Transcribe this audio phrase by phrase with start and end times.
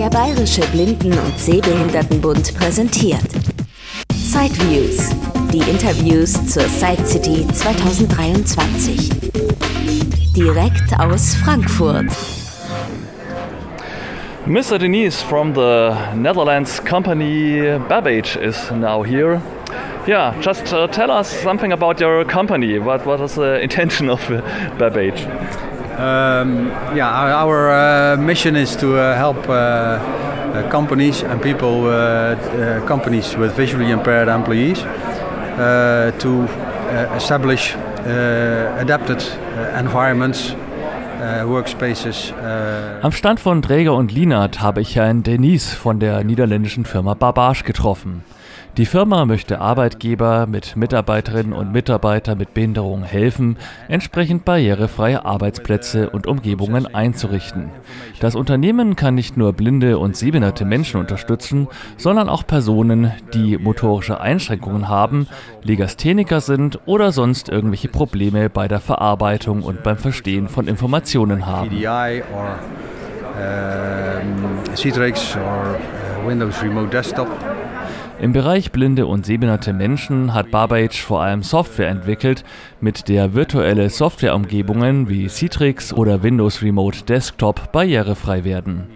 [0.00, 3.20] Der Bayerische Blinden- und Sehbehindertenbund präsentiert
[4.14, 5.10] Sideviews,
[5.52, 9.10] die Interviews zur Side City 2023.
[10.34, 12.06] Direkt aus Frankfurt.
[14.46, 14.78] Mr.
[14.78, 19.42] Denise from the Netherlands company Babbage is now here.
[20.06, 22.78] Yeah, just uh, tell us something about your company.
[22.78, 24.26] What, what is the intention of
[24.78, 25.26] Babbage?
[26.00, 31.88] Um, yeah, our, our uh, mission is to uh, help uh, uh, companies and people,
[31.88, 34.78] uh, companies with visually impaired employees,
[36.18, 36.48] to
[37.14, 37.74] establish
[38.78, 39.22] adapted
[39.76, 40.54] environments
[41.44, 42.32] Workspaces.
[43.02, 47.64] Am Stand von Dräger und Lienert habe ich Herrn Denise von der niederländischen Firma Barbage
[47.64, 48.24] getroffen.
[48.76, 53.56] Die Firma möchte Arbeitgeber mit Mitarbeiterinnen und Mitarbeitern mit Behinderungen helfen,
[53.88, 57.70] entsprechend barrierefreie Arbeitsplätze und Umgebungen einzurichten.
[58.20, 64.20] Das Unternehmen kann nicht nur blinde und sehbehinderte Menschen unterstützen, sondern auch Personen, die motorische
[64.20, 65.26] Einschränkungen haben,
[65.62, 71.76] Legastheniker sind oder sonst irgendwelche Probleme bei der Verarbeitung und beim Verstehen von Informationen haben.
[75.36, 75.76] Or
[76.26, 77.28] Windows Remote Desktop
[78.20, 82.44] im Bereich blinde und sehbehinderte Menschen hat Barbage vor allem Software entwickelt,
[82.80, 88.88] mit der virtuelle Softwareumgebungen wie Citrix oder Windows Remote Desktop barrierefrei werden.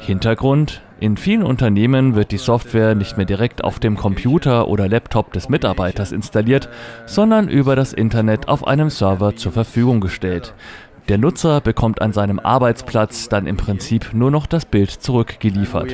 [0.00, 5.32] Hintergrund in vielen Unternehmen wird die Software nicht mehr direkt auf dem Computer oder Laptop
[5.32, 6.68] des Mitarbeiters installiert,
[7.06, 10.54] sondern über das Internet auf einem Server zur Verfügung gestellt.
[11.08, 15.92] Der Nutzer bekommt an seinem Arbeitsplatz dann im Prinzip nur noch das Bild zurückgeliefert.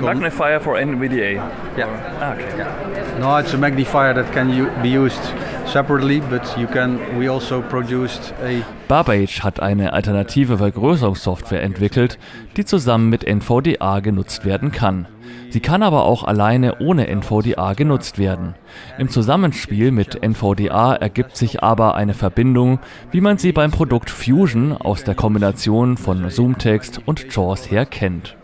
[0.00, 1.16] Magnifier for NVDA.
[1.16, 1.88] Yeah.
[2.20, 2.44] Ah, okay.
[2.58, 3.18] Yeah.
[3.18, 5.32] No, it's a magnifier that can be used
[5.64, 6.98] separately, but you can.
[7.18, 8.62] We also produced a.
[8.86, 12.18] Barbage hat eine alternative Vergrößerungssoftware entwickelt,
[12.58, 15.06] die zusammen mit NVDA genutzt werden kann.
[15.50, 18.54] Sie kann aber auch alleine ohne NVDA genutzt werden.
[18.98, 22.78] Im Zusammenspiel mit NVDA ergibt sich aber eine Verbindung,
[23.10, 28.36] wie man sie beim Produkt Fusion aus der Kombination von Zoomtext und JAWS her kennt.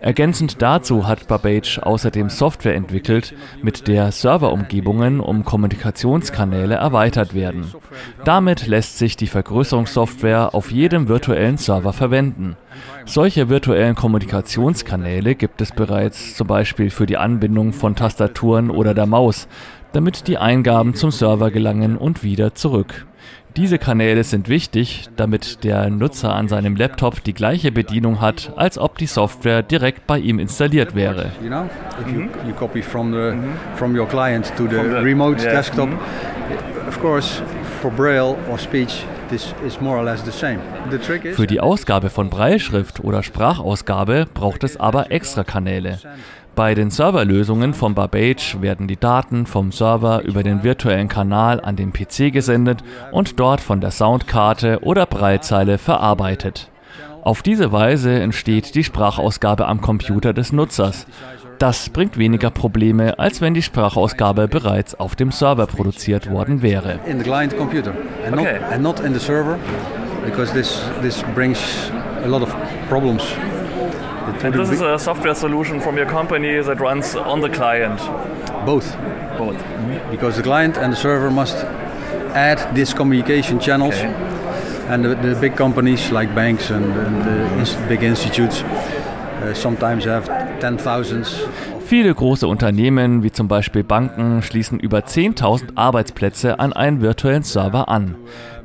[0.00, 7.72] Ergänzend dazu hat Babbage außerdem Software entwickelt, mit der Serverumgebungen um Kommunikationskanäle erweitert werden.
[8.24, 12.56] Damit lässt sich die Vergrößerungssoftware auf jedem virtuellen Server verwenden.
[13.06, 19.06] Solche virtuellen Kommunikationskanäle gibt es bereits zum Beispiel für die Anbindung von Tastaturen oder der
[19.06, 19.48] Maus,
[19.92, 23.07] damit die Eingaben zum Server gelangen und wieder zurück.
[23.58, 28.78] Diese Kanäle sind wichtig, damit der Nutzer an seinem Laptop die gleiche Bedienung hat, als
[28.78, 31.32] ob die Software direkt bei ihm installiert wäre.
[32.06, 32.28] Mhm.
[41.34, 45.98] Für die Ausgabe von Breilschrift oder Sprachausgabe braucht es aber extra Kanäle.
[46.58, 51.76] Bei den Serverlösungen von Barbage werden die Daten vom Server über den virtuellen Kanal an
[51.76, 52.82] den PC gesendet
[53.12, 56.68] und dort von der Soundkarte oder Breitzeile verarbeitet.
[57.22, 61.06] Auf diese Weise entsteht die Sprachausgabe am Computer des Nutzers.
[61.60, 66.98] Das bringt weniger Probleme, als wenn die Sprachausgabe bereits auf dem Server produziert worden wäre.
[67.06, 67.92] In the client computer
[68.26, 68.58] and not, okay.
[68.72, 69.56] and not in the server
[70.24, 71.60] because this this brings
[72.24, 72.52] a lot of
[72.88, 73.22] problems
[74.44, 77.98] And this is a software solution from your company that runs on the client?
[78.64, 78.96] Both.
[79.36, 79.56] Both.
[79.56, 80.10] Mm-hmm.
[80.10, 81.56] Because the client and the server must
[82.34, 83.94] add these communication channels.
[83.94, 84.14] Okay.
[84.88, 90.26] And the, the, big companies like banks and, and the big institutes uh, sometimes have
[90.60, 91.24] 10,000
[91.88, 97.88] Viele große Unternehmen, wie zum Beispiel Banken, schließen über 10.000 Arbeitsplätze an einen virtuellen Server
[97.88, 98.14] an.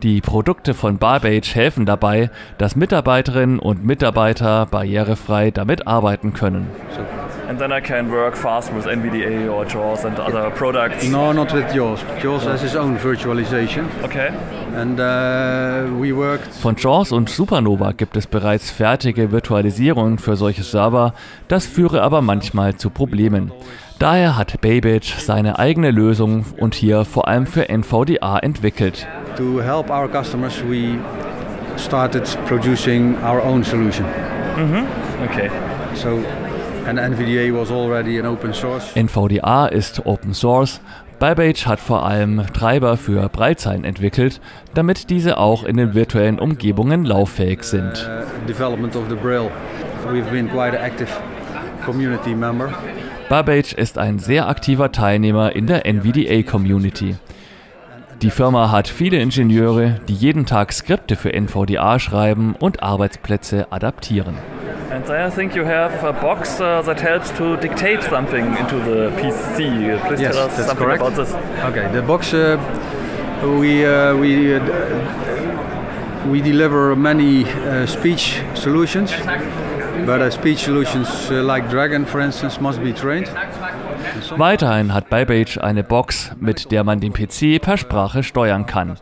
[0.02, 6.68] Die Produkte von Barbage helfen dabei, dass Mitarbeiterinnen und Mitarbeiter barrierefrei damit arbeiten können.
[7.48, 11.08] And then I can work fast with NVDA or JAWS and other products.
[11.10, 12.00] No, not with JAWS.
[12.22, 13.86] JAWS has its own virtualization.
[14.04, 14.30] Okay.
[14.76, 20.64] And uh, we worked Von JAWS und Supernova gibt es bereits fertige Virtualisierungen für solche
[20.64, 21.14] Server.
[21.50, 23.52] Das führe aber manchmal zu Problemen.
[24.00, 29.06] Daher hat Baybitch seine eigene Lösung und hier vor allem für NVDA entwickelt.
[29.38, 30.98] To help our customers, we
[31.78, 34.06] started producing our own solution.
[34.58, 34.86] Mhm.
[35.26, 35.50] Okay.
[35.96, 36.20] So
[38.96, 40.82] NVDA ist Open Source.
[41.20, 44.42] Babbage hat vor allem Treiber für Breitzeilen entwickelt,
[44.74, 48.08] damit diese auch in den virtuellen Umgebungen lauffähig sind.
[48.08, 48.24] Uh.
[53.30, 57.16] Babbage ist ein sehr aktiver Teilnehmer in der NVDA-Community.
[58.22, 64.36] Die Firma hat viele Ingenieure, die jeden Tag Skripte für NVDA schreiben und Arbeitsplätze adaptieren.
[64.94, 69.10] And I think you have a box uh, that helps to dictate something into the
[69.18, 70.00] PC.
[70.08, 71.02] Please Yes, tell us that's something correct.
[71.02, 71.34] about this.
[71.66, 72.58] Okay, the box uh,
[73.60, 74.60] we uh, we uh,
[76.30, 79.12] we deliver many uh, speech solutions,
[80.06, 83.28] but uh, speech solutions uh, like Dragon, for instance, must be trained.
[84.38, 88.98] Weiterhin hat Babbage eine Box, mit der man den PC per Sprache steuern kann.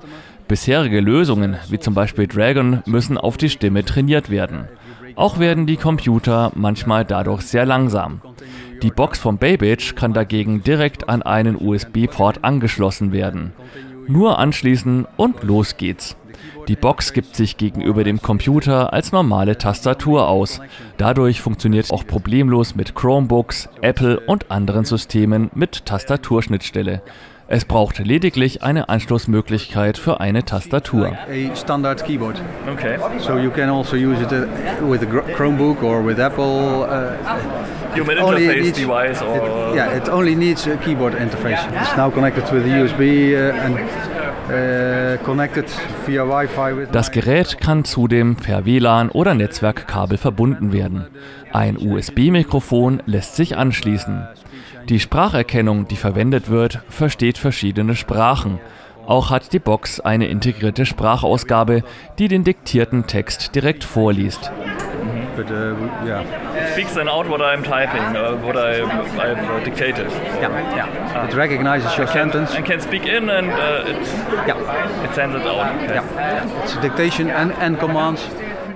[0.48, 4.70] Bisherige Lösungen, wie zum Beispiel Dragon, müssen auf die Stimme trainiert werden.
[5.16, 8.22] Auch werden die Computer manchmal dadurch sehr langsam.
[8.82, 13.54] Die Box von Babbage kann dagegen direkt an einen USB-Port angeschlossen werden.
[14.08, 16.18] Nur anschließen und los geht's.
[16.68, 20.62] Die Box gibt sich gegenüber dem Computer als normale Tastatur aus.
[20.98, 27.02] Dadurch funktioniert auch problemlos mit Chromebooks, Apple und anderen Systemen mit Tastaturschnittstelle.
[27.54, 31.08] Es braucht lediglich eine Anschlussmöglichkeit für eine Tastatur.
[31.12, 32.96] A standard keyboard, Okay.
[33.20, 36.46] so you can also use it uh, with a Gr- Chromebook or with Apple.
[36.46, 41.60] Uh, Human only interface needs- device or it- yeah, it only needs a keyboard interface.
[41.82, 45.66] It's now connected with the USB uh, and uh, connected
[46.06, 46.88] via Wi-Fi with.
[46.94, 51.08] Das Gerät kann zudem per WLAN oder Netzwerkkabel verbunden werden.
[51.52, 54.26] Ein USB-Mikrofon lässt sich anschließen.
[54.90, 58.60] Die Spracherkennung, die verwendet wird, versteht verschiedene Sprachen.
[59.08, 61.84] Auch hat die Box eine integrierte Sprachausgabe,
[62.20, 64.52] die den diktierten Text direkt vorliest.
[65.36, 65.76] But uh,
[66.06, 66.22] yeah,
[66.58, 68.82] it speaks then out what I'm typing, uh, what I,
[69.18, 70.08] I've uh, dictated.
[70.42, 71.26] yeah, yeah.
[71.26, 72.54] It recognizes your Can, sentence.
[72.54, 73.96] and can speak in and uh, it,
[74.46, 75.74] Yeah, it sends it out.
[75.84, 75.96] Okay.
[75.96, 76.64] yeah.
[76.64, 78.22] It's dictation and, and commands.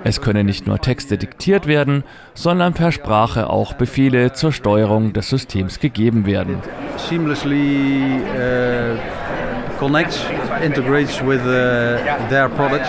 [0.08, 5.28] Es können nicht nur Texte diktiert werden, sondern per Sprache auch Befehle zur Steuerung des
[5.28, 6.62] Systems gegeben werden.
[6.96, 8.96] seamlessly uh,
[9.78, 10.24] connects,
[10.62, 11.98] integrates with uh,
[12.28, 12.88] their products,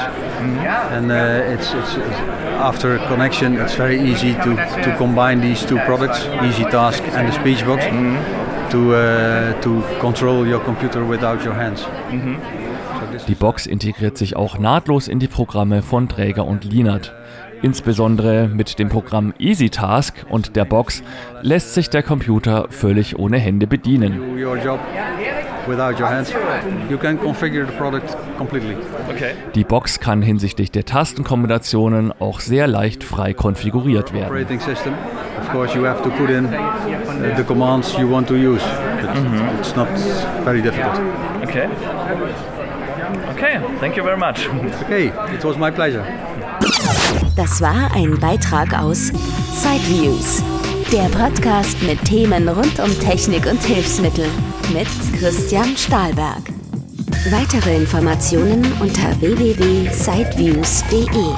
[0.92, 2.20] and uh, it's, it's, it's
[2.60, 7.34] after connection, it's very easy to, to combine these two products, Easy Task and the
[7.34, 7.84] Speech Box,
[8.70, 11.86] to uh, to control your computer without your hands.
[13.28, 17.14] Die Box integriert sich auch nahtlos in die Programme von Träger und Linat.
[17.62, 21.02] Insbesondere mit dem Programm EasyTask und der Box
[21.42, 24.18] lässt sich der Computer völlig ohne Hände bedienen.
[24.18, 24.80] Do your job
[25.68, 26.32] without your hands.
[26.90, 28.76] You can configure the product completely.
[29.10, 29.34] Okay.
[29.56, 34.48] Die Box kann hinsichtlich der Tastenkombinationen auch sehr leicht frei konfiguriert werden.
[35.48, 38.62] Of course, you have to put in uh, the commands you want to use.
[38.62, 39.16] But
[39.60, 39.88] It's not
[40.44, 41.00] very difficult.
[41.48, 41.70] Okay.
[43.32, 44.46] Okay, thank you very much.
[44.84, 46.04] Okay, it was my pleasure.
[47.38, 49.14] Das war ein Beitrag aus
[49.54, 50.44] Sideviews,
[50.92, 54.28] der Podcast mit Themen rund um Technik und Hilfsmittel
[54.74, 56.42] mit Christian Stahlberg.
[57.32, 61.32] Weitere Informationen unter www.sideviews.de.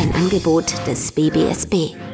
[0.00, 2.07] Ein Angebot des BBSB.